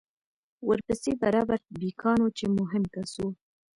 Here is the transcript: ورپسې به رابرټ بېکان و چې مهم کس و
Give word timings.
ورپسې 0.67 1.11
به 1.19 1.27
رابرټ 1.35 1.63
بېکان 1.79 2.19
و 2.21 2.27
چې 2.37 2.45
مهم 2.57 2.83
کس 2.93 3.11
و 3.23 3.25